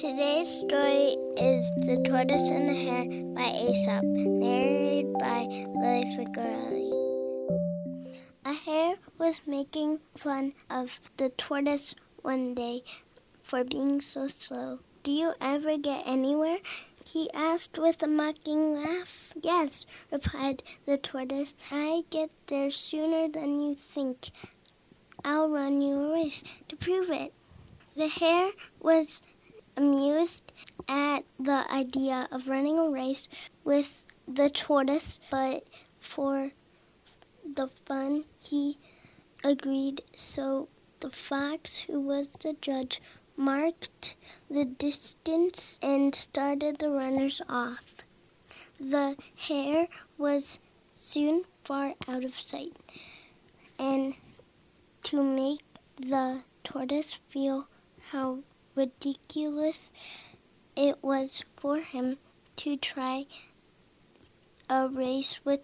Today's 0.00 0.48
story 0.48 1.14
is 1.36 1.70
The 1.84 2.02
Tortoise 2.08 2.48
and 2.48 2.70
the 2.70 2.74
Hare 2.74 3.04
by 3.34 3.52
Aesop, 3.68 4.02
narrated 4.02 5.12
by 5.18 5.42
Lily 5.76 6.06
Ficarelli. 6.16 6.88
A 8.46 8.54
hare 8.54 8.96
was 9.18 9.42
making 9.46 10.00
fun 10.16 10.54
of 10.70 11.00
the 11.18 11.28
tortoise 11.28 11.94
one 12.22 12.54
day 12.54 12.82
for 13.42 13.62
being 13.62 14.00
so 14.00 14.26
slow. 14.26 14.78
Do 15.02 15.12
you 15.12 15.34
ever 15.38 15.76
get 15.76 16.04
anywhere? 16.06 16.60
he 17.06 17.30
asked 17.34 17.78
with 17.78 18.02
a 18.02 18.06
mocking 18.06 18.82
laugh. 18.82 19.34
Yes, 19.42 19.84
replied 20.10 20.62
the 20.86 20.96
tortoise. 20.96 21.56
I 21.70 22.04
get 22.08 22.30
there 22.46 22.70
sooner 22.70 23.28
than 23.28 23.60
you 23.60 23.74
think. 23.74 24.30
I'll 25.22 25.50
run 25.50 25.82
you 25.82 26.00
a 26.00 26.14
race 26.14 26.42
to 26.68 26.76
prove 26.76 27.10
it. 27.10 27.34
The 27.94 28.08
hare 28.08 28.52
was 28.80 29.20
amused 29.80 30.52
at 30.86 31.24
the 31.38 31.64
idea 31.72 32.28
of 32.30 32.48
running 32.48 32.78
a 32.78 32.90
race 32.90 33.28
with 33.64 34.04
the 34.28 34.50
tortoise, 34.50 35.18
but 35.30 35.64
for 35.98 36.50
the 37.44 37.66
fun 37.66 38.24
he 38.38 38.78
agreed. 39.42 40.02
So 40.14 40.68
the 41.00 41.10
fox, 41.10 41.80
who 41.80 41.98
was 42.00 42.28
the 42.28 42.54
judge, 42.60 43.00
marked 43.36 44.16
the 44.50 44.66
distance 44.66 45.78
and 45.80 46.14
started 46.14 46.78
the 46.78 46.90
runners 46.90 47.40
off. 47.48 48.04
The 48.78 49.16
hare 49.48 49.88
was 50.18 50.60
soon 50.92 51.44
far 51.64 51.94
out 52.06 52.24
of 52.24 52.38
sight, 52.38 52.76
and 53.78 54.14
to 55.04 55.22
make 55.22 55.60
the 55.96 56.42
tortoise 56.64 57.14
feel 57.28 57.68
how 58.10 58.40
ridiculous 58.74 59.92
it 60.76 61.02
was 61.02 61.44
for 61.56 61.78
him 61.78 62.18
to 62.56 62.76
try 62.76 63.26
a 64.68 64.88
race 64.88 65.40
with 65.44 65.60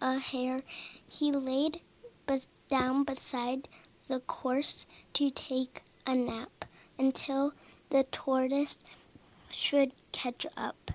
a 0.00 0.18
hare. 0.18 0.62
He 1.08 1.32
laid 1.32 1.80
down 2.68 3.04
beside 3.04 3.68
the 4.08 4.20
course 4.20 4.86
to 5.14 5.30
take 5.30 5.82
a 6.06 6.14
nap 6.14 6.64
until 6.98 7.54
the 7.90 8.04
tortoise 8.04 8.78
should 9.50 9.92
catch 10.12 10.46
up. 10.56 10.90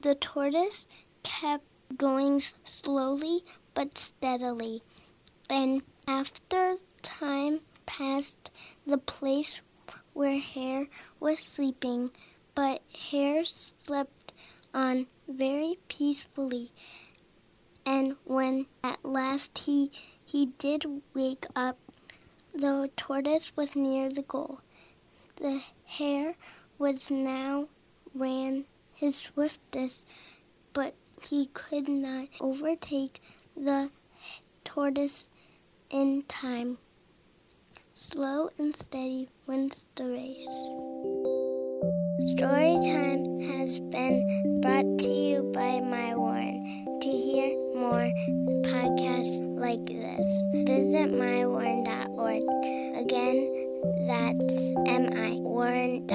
The 0.00 0.14
tortoise 0.14 0.86
kept 1.22 1.64
going 1.96 2.40
slowly 2.64 3.40
but 3.74 3.98
steadily, 3.98 4.82
and 5.48 5.82
after 6.06 6.76
time 7.02 7.60
passed, 7.84 8.50
the 8.86 8.98
place 8.98 9.60
where 10.16 10.40
Hare 10.40 10.86
was 11.20 11.38
sleeping, 11.40 12.10
but 12.54 12.80
Hare 13.10 13.44
slept 13.44 14.32
on 14.72 15.08
very 15.28 15.76
peacefully. 15.88 16.72
And 17.84 18.16
when 18.24 18.64
at 18.82 19.04
last 19.04 19.58
he 19.66 19.92
he 20.24 20.46
did 20.58 20.86
wake 21.12 21.44
up, 21.54 21.76
the 22.54 22.90
tortoise 22.96 23.52
was 23.56 23.76
near 23.76 24.08
the 24.08 24.22
goal. 24.22 24.60
The 25.36 25.60
hare 25.84 26.36
was 26.78 27.10
now 27.10 27.68
ran 28.14 28.64
his 28.94 29.16
swiftest, 29.16 30.06
but 30.72 30.94
he 31.22 31.50
could 31.52 31.88
not 31.88 32.28
overtake 32.40 33.20
the 33.54 33.90
tortoise 34.64 35.28
in 35.90 36.22
time. 36.22 36.78
Slow 37.98 38.50
and 38.58 38.76
steady 38.76 39.30
wins 39.46 39.86
the 39.94 40.04
race. 40.04 40.44
Storytime 42.36 43.40
has 43.40 43.80
been 43.80 44.60
brought 44.60 44.98
to 44.98 45.08
you 45.08 45.50
by 45.54 45.80
My 45.80 46.14
Warren. 46.14 46.98
To 47.00 47.08
hear 47.08 47.56
more 47.74 48.12
podcasts 48.68 49.40
like 49.58 49.86
this, 49.86 50.46
visit 50.68 51.10
mywarren.org. 51.10 52.42
Again, 53.00 53.48
that's 54.06 54.74
mywarren.org. 54.74 56.06